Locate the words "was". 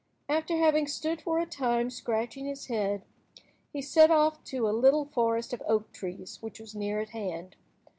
6.59-6.73